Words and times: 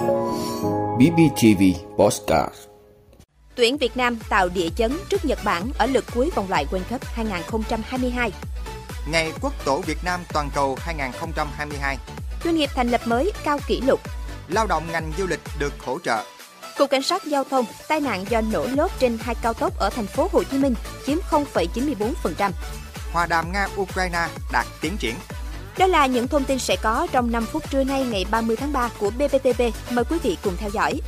BBTV 0.00 1.62
Postcard 1.96 2.54
Tuyển 3.54 3.76
Việt 3.78 3.96
Nam 3.96 4.18
tạo 4.28 4.48
địa 4.48 4.68
chấn 4.76 4.92
trước 5.08 5.24
Nhật 5.24 5.38
Bản 5.44 5.70
ở 5.78 5.86
lượt 5.86 6.04
cuối 6.14 6.30
vòng 6.34 6.50
loại 6.50 6.66
World 6.70 6.82
Cup 6.90 7.04
2022. 7.04 8.32
Ngày 9.10 9.32
Quốc 9.40 9.52
tổ 9.64 9.80
Việt 9.86 9.98
Nam 10.04 10.20
toàn 10.32 10.50
cầu 10.54 10.76
2022. 10.80 11.96
Doanh 12.44 12.56
nghiệp 12.56 12.70
thành 12.74 12.88
lập 12.88 13.00
mới 13.04 13.32
cao 13.44 13.58
kỷ 13.66 13.80
lục. 13.80 14.00
Lao 14.48 14.66
động 14.66 14.82
ngành 14.92 15.12
du 15.18 15.26
lịch 15.26 15.40
được 15.58 15.72
hỗ 15.84 15.98
trợ. 15.98 16.24
Cục 16.78 16.90
Cảnh 16.90 17.02
sát 17.02 17.24
Giao 17.24 17.44
thông 17.44 17.64
tai 17.88 18.00
nạn 18.00 18.24
do 18.28 18.40
nổ 18.40 18.66
lốp 18.74 18.98
trên 18.98 19.18
hai 19.20 19.34
cao 19.42 19.54
tốc 19.54 19.78
ở 19.78 19.90
thành 19.90 20.06
phố 20.06 20.28
Hồ 20.32 20.42
Chí 20.42 20.58
Minh 20.58 20.74
chiếm 21.06 21.18
0,94%. 21.30 22.50
Hòa 23.12 23.26
đàm 23.26 23.52
Nga-Ukraine 23.52 24.28
đạt 24.52 24.66
tiến 24.80 24.96
triển. 24.98 25.14
Đó 25.78 25.86
là 25.86 26.06
những 26.06 26.28
thông 26.28 26.44
tin 26.44 26.58
sẽ 26.58 26.76
có 26.82 27.06
trong 27.12 27.32
5 27.32 27.46
phút 27.46 27.70
trưa 27.70 27.84
nay 27.84 28.04
ngày 28.04 28.26
30 28.30 28.56
tháng 28.56 28.72
3 28.72 28.90
của 28.98 29.10
BBTV. 29.10 29.62
Mời 29.90 30.04
quý 30.04 30.18
vị 30.22 30.36
cùng 30.42 30.56
theo 30.56 30.70
dõi. 30.70 31.00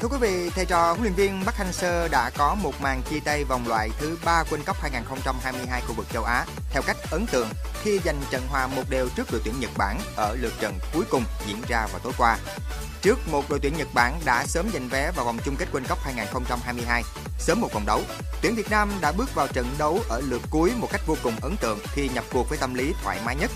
Thưa 0.00 0.08
quý 0.08 0.16
vị, 0.20 0.50
thầy 0.50 0.64
trò 0.64 0.92
huấn 0.92 1.02
luyện 1.02 1.14
viên 1.14 1.42
Park 1.44 1.56
Hang-seo 1.56 2.08
đã 2.10 2.30
có 2.30 2.54
một 2.54 2.72
màn 2.80 3.02
chia 3.10 3.20
tay 3.20 3.44
vòng 3.44 3.68
loại 3.68 3.90
thứ 3.98 4.18
3 4.24 4.44
World 4.50 4.64
Cup 4.66 4.76
2022 4.80 5.80
khu 5.80 5.94
vực 5.94 6.06
châu 6.12 6.24
Á 6.24 6.46
theo 6.70 6.82
cách 6.82 6.96
ấn 7.10 7.26
tượng 7.26 7.48
khi 7.82 7.98
giành 8.04 8.20
trận 8.30 8.42
hòa 8.48 8.66
một 8.66 8.82
đều 8.90 9.08
trước 9.16 9.32
đội 9.32 9.40
tuyển 9.44 9.54
Nhật 9.60 9.70
Bản 9.78 9.98
ở 10.16 10.36
lượt 10.40 10.52
trận 10.60 10.74
cuối 10.94 11.04
cùng 11.10 11.24
diễn 11.46 11.56
ra 11.68 11.86
vào 11.92 12.00
tối 12.02 12.12
qua. 12.18 12.38
Trước 13.02 13.18
một 13.30 13.44
đội 13.50 13.58
tuyển 13.62 13.72
Nhật 13.78 13.88
Bản 13.94 14.20
đã 14.24 14.46
sớm 14.46 14.66
giành 14.72 14.88
vé 14.88 15.12
vào 15.16 15.24
vòng 15.24 15.38
chung 15.44 15.56
kết 15.56 15.68
World 15.72 15.88
Cup 15.88 15.98
2022, 16.02 17.02
sớm 17.38 17.60
một 17.60 17.72
vòng 17.72 17.86
đấu, 17.86 18.02
tuyển 18.42 18.54
Việt 18.54 18.70
Nam 18.70 18.92
đã 19.00 19.12
bước 19.12 19.34
vào 19.34 19.46
trận 19.46 19.66
đấu 19.78 20.00
ở 20.08 20.20
lượt 20.20 20.42
cuối 20.50 20.72
một 20.76 20.88
cách 20.92 21.00
vô 21.06 21.16
cùng 21.22 21.34
ấn 21.42 21.56
tượng 21.56 21.78
khi 21.92 22.08
nhập 22.14 22.24
cuộc 22.32 22.48
với 22.48 22.58
tâm 22.58 22.74
lý 22.74 22.92
thoải 23.02 23.18
mái 23.24 23.36
nhất. 23.36 23.50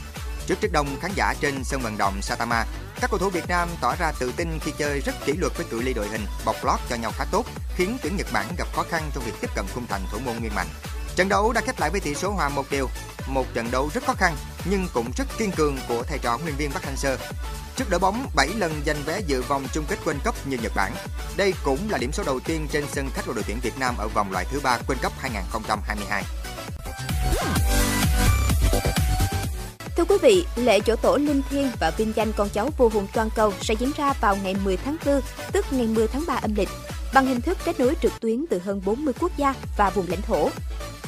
Trước 0.51 0.61
rất 0.61 0.73
đông 0.73 0.97
khán 1.01 1.11
giả 1.15 1.35
trên 1.41 1.65
sân 1.65 1.81
vận 1.81 1.99
động 1.99 2.23
Satama, 2.23 2.65
các 3.01 3.11
cầu 3.11 3.19
thủ 3.19 3.31
Việt 3.31 3.49
Nam 3.49 3.69
tỏ 3.81 3.95
ra 3.97 4.13
tự 4.19 4.33
tin 4.37 4.59
khi 4.61 4.73
chơi 4.79 5.01
rất 5.01 5.15
kỷ 5.27 5.33
luật 5.33 5.57
với 5.57 5.67
cự 5.71 5.81
ly 5.81 5.93
đội 5.93 6.09
hình, 6.09 6.27
bọc 6.45 6.65
lót 6.65 6.81
cho 6.89 6.97
nhau 6.97 7.13
khá 7.19 7.25
tốt, 7.31 7.45
khiến 7.77 7.99
tuyển 8.03 8.17
Nhật 8.17 8.27
Bản 8.33 8.47
gặp 8.59 8.69
khó 8.77 8.83
khăn 8.91 9.11
trong 9.15 9.25
việc 9.25 9.33
tiếp 9.41 9.51
cận 9.55 9.65
khung 9.75 9.87
thành 9.87 10.07
thủ 10.13 10.19
môn 10.19 10.37
Nguyên 10.37 10.55
Mạnh. 10.55 10.67
Trận 11.17 11.29
đấu 11.29 11.53
đã 11.53 11.61
khép 11.61 11.81
lại 11.81 11.91
với 11.91 12.01
tỷ 12.01 12.15
số 12.15 12.31
hòa 12.31 12.49
một 12.49 12.71
đều, 12.71 12.89
một 13.27 13.47
trận 13.55 13.71
đấu 13.71 13.91
rất 13.95 14.05
khó 14.05 14.15
khăn 14.15 14.37
nhưng 14.65 14.89
cũng 14.95 15.11
rất 15.17 15.29
kiên 15.39 15.53
cường 15.53 15.79
của 15.89 16.03
thầy 16.03 16.19
trò 16.19 16.31
huấn 16.31 16.45
luyện 16.45 16.57
viên 16.57 16.71
Park 16.71 16.85
Hang-seo. 16.85 17.17
Trước 17.77 17.91
đội 17.91 18.01
bóng 18.01 18.27
7 18.35 18.49
lần 18.49 18.83
giành 18.87 19.03
vé 19.07 19.21
dự 19.27 19.43
vòng 19.43 19.67
chung 19.73 19.85
kết 19.89 19.99
World 20.05 20.19
Cup 20.25 20.47
như 20.47 20.59
Nhật 20.63 20.73
Bản. 20.75 20.93
Đây 21.37 21.55
cũng 21.65 21.91
là 21.91 21.99
điểm 21.99 22.13
số 22.13 22.23
đầu 22.27 22.41
tiên 22.41 22.69
trên 22.73 22.85
sân 22.93 23.11
khách 23.15 23.23
của 23.27 23.33
đội 23.33 23.45
tuyển 23.47 23.61
Việt 23.63 23.79
Nam 23.79 23.97
ở 23.97 24.09
vòng 24.09 24.33
loại 24.33 24.47
thứ 24.51 24.61
ba 24.61 24.79
World 24.89 25.03
Cup 25.03 25.13
2022. 25.19 26.25
Thưa 30.01 30.07
quý 30.09 30.17
vị, 30.23 30.47
lễ 30.57 30.81
dỗ 30.87 30.97
tổ 30.97 31.17
linh 31.17 31.43
thiêng 31.51 31.71
và 31.81 31.91
vinh 31.91 32.13
danh 32.17 32.33
con 32.37 32.49
cháu 32.49 32.71
vua 32.79 32.89
hùng 32.89 33.07
toàn 33.15 33.29
cầu 33.35 33.53
sẽ 33.61 33.75
diễn 33.75 33.93
ra 33.97 34.13
vào 34.21 34.37
ngày 34.43 34.55
10 34.65 34.77
tháng 34.77 34.97
4, 35.07 35.21
tức 35.53 35.67
ngày 35.71 35.87
10 35.87 36.09
tháng 36.09 36.25
3 36.27 36.35
âm 36.35 36.55
lịch, 36.55 36.69
bằng 37.15 37.27
hình 37.27 37.41
thức 37.41 37.59
kết 37.65 37.81
nối 37.81 37.95
trực 38.03 38.13
tuyến 38.21 38.45
từ 38.51 38.59
hơn 38.59 38.83
40 38.85 39.15
quốc 39.21 39.33
gia 39.37 39.55
và 39.77 39.91
vùng 39.91 40.07
lãnh 40.09 40.23
thổ. 40.23 40.51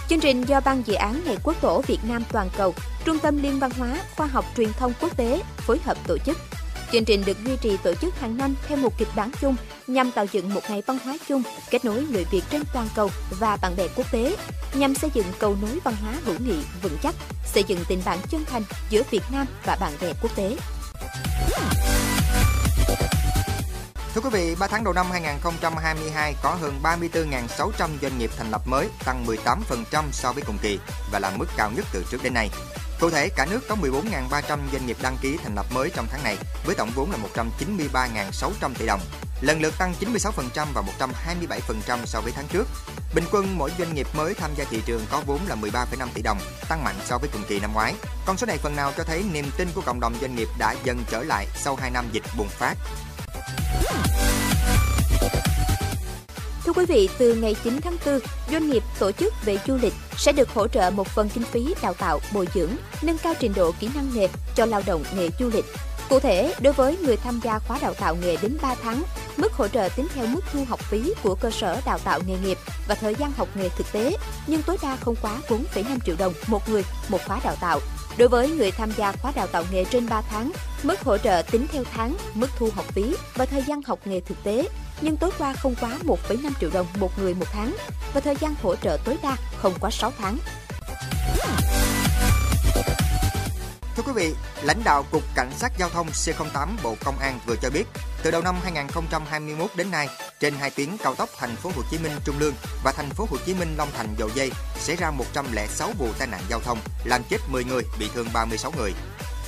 Chương 0.08 0.20
trình 0.20 0.42
do 0.42 0.60
Ban 0.60 0.82
dự 0.86 0.94
án 0.94 1.20
Ngày 1.24 1.36
Quốc 1.42 1.56
tổ 1.60 1.82
Việt 1.86 1.98
Nam 2.08 2.22
toàn 2.32 2.48
cầu, 2.56 2.74
Trung 3.04 3.18
tâm 3.18 3.42
Liên 3.42 3.58
văn 3.58 3.70
hóa, 3.78 3.96
Khoa 4.16 4.26
học 4.26 4.44
Truyền 4.56 4.72
thông 4.72 4.92
Quốc 5.00 5.16
tế 5.16 5.42
phối 5.56 5.78
hợp 5.84 5.96
tổ 6.06 6.18
chức. 6.26 6.38
Chương 6.92 7.04
trình 7.04 7.24
được 7.26 7.44
duy 7.44 7.56
trì 7.56 7.76
tổ 7.76 7.94
chức 7.94 8.20
hàng 8.20 8.36
năm 8.36 8.54
theo 8.68 8.78
một 8.78 8.98
kịch 8.98 9.08
bản 9.16 9.30
chung 9.40 9.56
nhằm 9.86 10.10
tạo 10.10 10.26
dựng 10.32 10.54
một 10.54 10.60
ngày 10.68 10.82
văn 10.86 10.98
hóa 11.04 11.16
chung, 11.28 11.42
kết 11.70 11.84
nối 11.84 12.06
người 12.12 12.24
Việt 12.30 12.42
trên 12.50 12.62
toàn 12.72 12.88
cầu 12.94 13.10
và 13.30 13.56
bạn 13.56 13.76
bè 13.76 13.88
quốc 13.96 14.12
tế, 14.12 14.36
nhằm 14.74 14.94
xây 14.94 15.10
dựng 15.14 15.26
cầu 15.38 15.56
nối 15.62 15.78
văn 15.84 15.94
hóa 16.02 16.14
hữu 16.24 16.36
nghị 16.46 16.62
vững 16.82 16.96
chắc, 17.02 17.14
xây 17.44 17.64
dựng 17.64 17.84
tình 17.88 18.02
bạn 18.04 18.18
chân 18.30 18.44
thành 18.44 18.62
giữa 18.90 19.02
Việt 19.10 19.22
Nam 19.32 19.46
và 19.66 19.76
bạn 19.80 19.92
bè 20.00 20.12
quốc 20.22 20.36
tế. 20.36 20.56
Thưa 24.14 24.20
quý 24.20 24.30
vị, 24.32 24.54
3 24.58 24.66
tháng 24.66 24.84
đầu 24.84 24.94
năm 24.94 25.06
2022 25.10 26.34
có 26.42 26.50
hơn 26.60 26.80
34.600 26.82 27.88
doanh 28.02 28.18
nghiệp 28.18 28.30
thành 28.38 28.50
lập 28.50 28.62
mới, 28.66 28.88
tăng 29.04 29.26
18% 29.26 30.04
so 30.12 30.32
với 30.32 30.42
cùng 30.46 30.58
kỳ 30.62 30.78
và 31.12 31.18
là 31.18 31.30
mức 31.36 31.46
cao 31.56 31.70
nhất 31.76 31.86
từ 31.92 32.04
trước 32.10 32.22
đến 32.22 32.34
nay. 32.34 32.50
Cụ 33.02 33.10
thể, 33.10 33.28
cả 33.28 33.46
nước 33.50 33.60
có 33.68 33.76
14.300 33.82 34.58
doanh 34.72 34.86
nghiệp 34.86 34.96
đăng 35.02 35.16
ký 35.22 35.36
thành 35.42 35.54
lập 35.54 35.66
mới 35.70 35.90
trong 35.94 36.06
tháng 36.10 36.22
này 36.22 36.36
với 36.64 36.74
tổng 36.74 36.90
vốn 36.94 37.10
là 37.10 37.18
193.600 37.34 38.74
tỷ 38.78 38.86
đồng, 38.86 39.00
lần 39.40 39.60
lượt 39.60 39.74
tăng 39.78 39.94
96% 40.00 40.66
và 40.74 40.82
127% 41.88 41.98
so 42.04 42.20
với 42.20 42.32
tháng 42.32 42.46
trước. 42.48 42.68
Bình 43.14 43.24
quân 43.32 43.58
mỗi 43.58 43.70
doanh 43.78 43.94
nghiệp 43.94 44.06
mới 44.16 44.34
tham 44.34 44.50
gia 44.56 44.64
thị 44.64 44.82
trường 44.86 45.06
có 45.10 45.22
vốn 45.26 45.40
là 45.48 45.56
13,5 45.56 46.08
tỷ 46.14 46.22
đồng, 46.22 46.38
tăng 46.68 46.84
mạnh 46.84 46.96
so 47.04 47.18
với 47.18 47.30
cùng 47.32 47.42
kỳ 47.48 47.60
năm 47.60 47.72
ngoái. 47.72 47.94
Con 48.26 48.36
số 48.36 48.46
này 48.46 48.58
phần 48.58 48.76
nào 48.76 48.92
cho 48.96 49.04
thấy 49.04 49.24
niềm 49.32 49.50
tin 49.56 49.68
của 49.74 49.82
cộng 49.86 50.00
đồng 50.00 50.14
doanh 50.20 50.34
nghiệp 50.34 50.48
đã 50.58 50.74
dần 50.84 51.04
trở 51.10 51.22
lại 51.22 51.46
sau 51.54 51.76
2 51.76 51.90
năm 51.90 52.04
dịch 52.12 52.24
bùng 52.36 52.48
phát. 52.48 52.74
Thưa 56.64 56.72
quý 56.72 56.84
vị, 56.86 57.08
từ 57.18 57.34
ngày 57.34 57.56
9 57.64 57.80
tháng 57.82 57.96
4, 58.06 58.18
doanh 58.50 58.70
nghiệp 58.70 58.82
tổ 58.98 59.12
chức 59.12 59.34
về 59.44 59.58
du 59.66 59.76
lịch 59.82 59.92
sẽ 60.16 60.32
được 60.32 60.48
hỗ 60.48 60.68
trợ 60.68 60.90
một 60.90 61.08
phần 61.08 61.28
kinh 61.28 61.44
phí 61.44 61.74
đào 61.82 61.94
tạo, 61.94 62.20
bồi 62.32 62.48
dưỡng, 62.54 62.70
nâng 63.02 63.18
cao 63.18 63.34
trình 63.40 63.52
độ 63.56 63.72
kỹ 63.80 63.88
năng 63.94 64.10
nghề 64.14 64.28
cho 64.54 64.66
lao 64.66 64.82
động 64.86 65.04
nghề 65.16 65.28
du 65.38 65.50
lịch. 65.52 65.64
Cụ 66.08 66.20
thể, 66.20 66.54
đối 66.60 66.72
với 66.72 66.96
người 66.96 67.16
tham 67.16 67.40
gia 67.44 67.58
khóa 67.58 67.78
đào 67.82 67.94
tạo 67.94 68.16
nghề 68.22 68.36
đến 68.36 68.56
3 68.62 68.74
tháng, 68.82 69.02
mức 69.36 69.52
hỗ 69.52 69.68
trợ 69.68 69.88
tính 69.96 70.06
theo 70.14 70.26
mức 70.26 70.40
thu 70.52 70.64
học 70.68 70.80
phí 70.80 71.14
của 71.22 71.34
cơ 71.34 71.50
sở 71.50 71.80
đào 71.86 71.98
tạo 71.98 72.20
nghề 72.26 72.36
nghiệp 72.38 72.58
và 72.88 72.94
thời 72.94 73.14
gian 73.14 73.32
học 73.32 73.48
nghề 73.54 73.68
thực 73.68 73.92
tế, 73.92 74.16
nhưng 74.46 74.62
tối 74.62 74.76
đa 74.82 74.96
không 74.96 75.14
quá 75.22 75.38
4,5 75.48 75.98
triệu 76.06 76.16
đồng 76.18 76.32
một 76.46 76.68
người 76.68 76.84
một 77.08 77.18
khóa 77.26 77.40
đào 77.44 77.56
tạo. 77.60 77.80
Đối 78.18 78.28
với 78.28 78.50
người 78.50 78.70
tham 78.70 78.92
gia 78.96 79.12
khóa 79.12 79.32
đào 79.36 79.46
tạo 79.46 79.64
nghề 79.72 79.84
trên 79.84 80.08
3 80.08 80.22
tháng, 80.30 80.52
mức 80.82 81.00
hỗ 81.00 81.18
trợ 81.18 81.42
tính 81.50 81.66
theo 81.72 81.84
tháng, 81.94 82.16
mức 82.34 82.48
thu 82.58 82.68
học 82.74 82.84
phí 82.88 83.14
và 83.34 83.46
thời 83.46 83.62
gian 83.68 83.82
học 83.82 83.98
nghề 84.04 84.20
thực 84.20 84.44
tế, 84.44 84.68
nhưng 85.02 85.16
tối 85.16 85.30
qua 85.38 85.52
không 85.52 85.74
quá 85.80 85.98
1,5 86.04 86.50
triệu 86.60 86.70
đồng 86.72 86.86
một 86.98 87.18
người 87.18 87.34
một 87.34 87.46
tháng 87.52 87.76
và 88.14 88.20
thời 88.20 88.36
gian 88.40 88.54
hỗ 88.62 88.76
trợ 88.76 88.98
tối 89.04 89.16
đa 89.22 89.36
không 89.56 89.74
quá 89.80 89.90
6 89.90 90.12
tháng. 90.18 90.38
Thưa 93.96 94.02
quý 94.06 94.12
vị, 94.14 94.34
lãnh 94.62 94.84
đạo 94.84 95.04
Cục 95.10 95.22
Cảnh 95.34 95.50
sát 95.56 95.72
Giao 95.78 95.88
thông 95.88 96.08
C08 96.08 96.68
Bộ 96.82 96.96
Công 97.04 97.18
an 97.18 97.38
vừa 97.46 97.56
cho 97.62 97.70
biết, 97.70 97.84
từ 98.22 98.30
đầu 98.30 98.42
năm 98.42 98.56
2021 98.62 99.70
đến 99.76 99.90
nay, 99.90 100.08
trên 100.40 100.54
hai 100.54 100.70
tuyến 100.70 100.88
cao 101.02 101.14
tốc 101.14 101.28
Thành 101.38 101.56
phố 101.56 101.70
Hồ 101.76 101.82
Chí 101.90 101.98
Minh 101.98 102.12
Trung 102.24 102.38
Lương 102.38 102.54
và 102.84 102.92
Thành 102.92 103.10
phố 103.10 103.26
Hồ 103.30 103.36
Chí 103.46 103.54
Minh 103.54 103.74
Long 103.78 103.88
Thành 103.96 104.14
Dầu 104.18 104.30
Dây 104.34 104.50
xảy 104.78 104.96
ra 104.96 105.10
106 105.10 105.90
vụ 105.98 106.08
tai 106.18 106.28
nạn 106.28 106.40
giao 106.48 106.60
thông, 106.60 106.78
làm 107.04 107.22
chết 107.30 107.38
10 107.48 107.64
người, 107.64 107.82
bị 107.98 108.08
thương 108.14 108.26
36 108.32 108.72
người. 108.78 108.92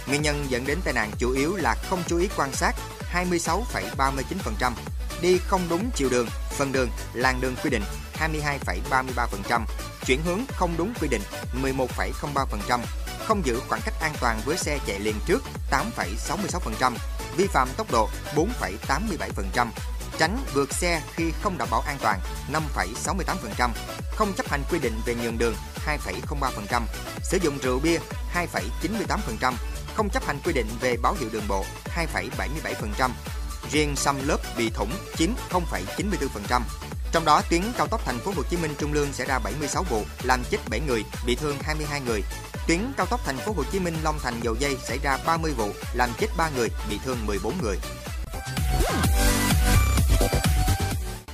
Nguyên 0.07 0.23
nhân 0.23 0.47
dẫn 0.49 0.67
đến 0.67 0.79
tai 0.85 0.95
nạn 0.95 1.11
chủ 1.19 1.31
yếu 1.31 1.57
là 1.57 1.75
không 1.91 2.03
chú 2.07 2.19
ý 2.19 2.29
quan 2.37 2.53
sát 2.53 2.75
26,39%, 3.13 4.73
đi 5.21 5.39
không 5.39 5.67
đúng 5.71 5.91
chiều 5.95 6.09
đường, 6.11 6.27
phần 6.59 6.73
đường, 6.73 6.89
làn 7.15 7.41
đường 7.41 7.55
quy 7.65 7.71
định 7.71 7.83
22,33%, 8.19 9.65
chuyển 10.07 10.23
hướng 10.23 10.41
không 10.49 10.75
đúng 10.79 10.93
quy 11.01 11.09
định 11.09 11.23
11,03%, 11.63 12.81
không 13.27 13.47
giữ 13.47 13.61
khoảng 13.69 13.81
cách 13.85 13.95
an 14.01 14.13
toàn 14.21 14.41
với 14.45 14.57
xe 14.57 14.79
chạy 14.87 15.01
liền 15.01 15.15
trước 15.27 15.43
8,66%, 15.71 16.93
vi 17.37 17.47
phạm 17.47 17.69
tốc 17.77 17.91
độ 17.93 18.09
4,87%, 18.35 19.67
tránh 20.19 20.37
vượt 20.55 20.73
xe 20.75 21.03
khi 21.15 21.33
không 21.43 21.59
đảm 21.59 21.69
bảo 21.71 21.81
an 21.81 21.97
toàn 22.03 22.21
5,68%, 22.53 23.71
không 24.17 24.33
chấp 24.33 24.49
hành 24.49 24.63
quy 24.71 24.79
định 24.79 25.01
về 25.07 25.15
nhường 25.15 25.39
đường 25.39 25.55
2,03%, 25.87 26.83
sử 27.23 27.39
dụng 27.43 27.59
rượu 27.63 27.81
bia 27.81 27.99
2,98%, 28.35 29.53
không 29.95 30.11
chấp 30.11 30.27
hành 30.27 30.39
quy 30.45 30.53
định 30.53 30.67
về 30.81 30.97
báo 31.03 31.17
hiệu 31.21 31.29
đường 31.33 31.49
bộ 31.49 31.65
2,77%, 31.97 33.11
riêng 33.73 33.97
xăm 33.97 34.29
lớp 34.29 34.39
bị 34.59 34.71
thủng 34.71 34.91
chiếm 35.17 35.31
0,94%. 35.51 36.61
Trong 37.13 37.25
đó, 37.25 37.43
tuyến 37.51 37.63
cao 37.77 37.87
tốc 37.87 38.01
Thành 38.05 38.19
phố 38.19 38.33
Hồ 38.37 38.43
Chí 38.51 38.57
Minh 38.57 38.75
Trung 38.79 38.93
Lương 38.93 39.13
xảy 39.13 39.27
ra 39.27 39.39
76 39.39 39.83
vụ, 39.83 40.03
làm 40.23 40.43
chết 40.51 40.59
7 40.71 40.81
người, 40.81 41.05
bị 41.27 41.35
thương 41.35 41.57
22 41.63 42.01
người. 42.01 42.23
Tuyến 42.69 42.81
cao 42.97 43.07
tốc 43.07 43.21
Thành 43.25 43.37
phố 43.37 43.53
Hồ 43.53 43.63
Chí 43.73 43.79
Minh 43.79 43.95
Long 44.05 44.19
Thành 44.23 44.41
Dầu 44.43 44.57
Dây 44.59 44.77
xảy 44.89 44.99
ra 45.03 45.19
30 45.27 45.53
vụ, 45.57 45.71
làm 45.95 46.11
chết 46.21 46.27
3 46.37 46.51
người, 46.57 46.69
bị 46.91 46.99
thương 47.05 47.27
14 47.27 47.55
người. 47.63 47.77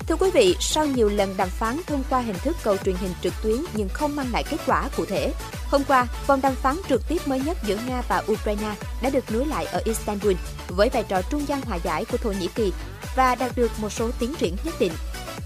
Thưa 0.08 0.16
quý 0.16 0.31
vị, 0.34 0.56
sau 0.60 0.87
nhiều 0.87 1.08
lần 1.08 1.37
đàm 1.37 1.49
phán 1.49 1.81
thông 1.87 2.04
qua 2.10 2.20
hình 2.20 2.38
thức 2.38 2.56
cầu 2.62 2.76
truyền 2.76 2.96
hình 2.96 3.12
trực 3.22 3.34
tuyến 3.43 3.56
nhưng 3.75 3.88
không 3.88 4.16
mang 4.16 4.32
lại 4.32 4.44
kết 4.50 4.60
quả 4.66 4.88
cụ 4.96 5.04
thể, 5.04 5.32
hôm 5.70 5.84
qua, 5.84 6.06
vòng 6.26 6.40
đàm 6.40 6.55
phán 6.55 6.76
trực 6.88 7.08
tiếp 7.08 7.28
mới 7.28 7.40
nhất 7.40 7.58
giữa 7.64 7.78
Nga 7.88 8.02
và 8.08 8.22
Ukraine 8.32 8.75
đã 9.02 9.11
được 9.11 9.32
nối 9.32 9.46
lại 9.46 9.64
ở 9.64 9.82
Istanbul 9.84 10.32
với 10.69 10.88
vai 10.88 11.05
trò 11.08 11.22
trung 11.22 11.49
gian 11.49 11.61
hòa 11.61 11.76
giải 11.76 12.05
của 12.05 12.17
Thổ 12.17 12.32
Nhĩ 12.32 12.49
Kỳ 12.55 12.72
và 13.17 13.34
đạt 13.34 13.56
được 13.56 13.70
một 13.78 13.90
số 13.93 14.11
tiến 14.19 14.34
triển 14.38 14.56
nhất 14.64 14.75
định. 14.81 14.93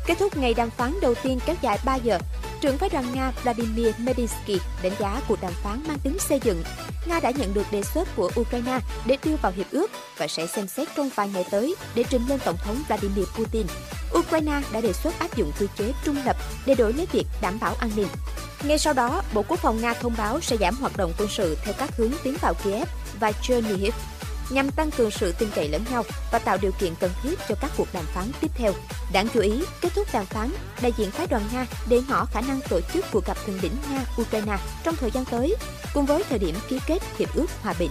Kết 0.07 0.19
thúc 0.19 0.37
ngày 0.37 0.55
đàm 0.55 0.71
phán 0.71 1.01
đầu 1.01 1.15
tiên 1.15 1.39
kéo 1.47 1.57
dài 1.63 1.79
3 1.85 1.95
giờ, 1.95 2.19
trưởng 2.61 2.79
phái 2.79 2.89
đoàn 2.89 3.05
Nga 3.15 3.33
Vladimir 3.43 3.95
Medinsky 3.99 4.59
đánh 4.83 4.93
giá 4.99 5.21
cuộc 5.29 5.41
đàm 5.41 5.53
phán 5.53 5.83
mang 5.89 5.99
tính 5.99 6.19
xây 6.19 6.41
dựng. 6.45 6.63
Nga 7.07 7.21
đã 7.21 7.31
nhận 7.31 7.55
được 7.55 7.67
đề 7.71 7.83
xuất 7.83 8.09
của 8.17 8.31
Ukraine 8.41 8.79
để 9.07 9.17
đưa 9.25 9.37
vào 9.43 9.53
hiệp 9.53 9.67
ước 9.71 9.91
và 10.19 10.27
sẽ 10.27 10.47
xem 10.47 10.69
xét 10.69 10.89
trong 10.97 11.11
vài 11.15 11.29
ngày 11.29 11.45
tới 11.51 11.75
để 11.95 12.05
trình 12.11 12.23
lên 12.29 12.41
Tổng 12.45 12.57
thống 12.65 12.83
Vladimir 12.89 13.25
Putin. 13.39 13.67
Ukraine 14.19 14.63
đã 14.73 14.81
đề 14.81 14.93
xuất 14.93 15.19
áp 15.19 15.37
dụng 15.37 15.53
quy 15.61 15.67
chế 15.79 15.93
trung 16.05 16.17
lập 16.25 16.37
để 16.67 16.75
đổi 16.75 16.93
lấy 16.93 17.07
việc 17.13 17.27
đảm 17.41 17.59
bảo 17.61 17.75
an 17.81 17.91
ninh. 17.97 18.09
Ngay 18.67 18.79
sau 18.79 18.93
đó, 18.93 19.23
Bộ 19.33 19.45
Quốc 19.49 19.61
phòng 19.61 19.81
Nga 19.81 19.95
thông 19.95 20.15
báo 20.19 20.41
sẽ 20.41 20.57
giảm 20.57 20.77
hoạt 20.77 20.97
động 20.97 21.13
quân 21.19 21.29
sự 21.29 21.57
theo 21.65 21.75
các 21.79 21.97
hướng 21.97 22.13
tiến 22.23 22.37
vào 22.41 22.55
Kiev 22.65 22.89
và 23.21 23.33
Chernihiv. 23.43 23.95
nhằm 24.51 24.71
tăng 24.71 24.91
cường 24.91 25.11
sự 25.11 25.33
tin 25.39 25.49
cậy 25.55 25.69
lẫn 25.69 25.85
nhau 25.91 26.05
và 26.33 26.39
tạo 26.39 26.59
điều 26.61 26.73
kiện 26.73 26.95
cần 27.01 27.11
thiết 27.23 27.39
cho 27.49 27.55
các 27.61 27.71
cuộc 27.77 27.89
đàm 27.93 28.05
phán 28.15 28.25
tiếp 28.41 28.51
theo. 28.55 28.73
Đáng 29.13 29.29
chú 29.35 29.41
ý, 29.41 29.65
kết 29.81 29.89
thúc 29.95 30.09
đàm 30.13 30.27
phán, 30.27 30.51
đại 30.83 30.93
diện 30.97 31.11
phái 31.11 31.27
đoàn 31.27 31.43
Nga 31.53 31.67
để 31.89 32.01
ngỏ 32.09 32.25
khả 32.33 32.41
năng 32.41 32.61
tổ 32.69 32.81
chức 32.95 33.05
cuộc 33.13 33.27
gặp 33.27 33.37
thượng 33.47 33.61
đỉnh 33.63 33.77
Nga-Ukraine 33.91 34.57
trong 34.85 34.97
thời 34.97 35.11
gian 35.11 35.25
tới, 35.25 35.57
cùng 35.95 36.07
với 36.07 36.23
thời 36.29 36.39
điểm 36.39 36.55
ký 36.69 36.81
kết 36.87 37.03
hiệp 37.19 37.35
ước 37.35 37.47
hòa 37.63 37.75
bình. 37.79 37.91